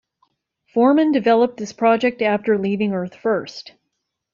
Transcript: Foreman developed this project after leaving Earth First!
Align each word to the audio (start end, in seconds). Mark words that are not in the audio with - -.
Foreman 0.73 1.11
developed 1.11 1.57
this 1.57 1.73
project 1.73 2.23
after 2.23 2.57
leaving 2.57 2.91
Earth 2.91 3.13
First! 3.13 3.73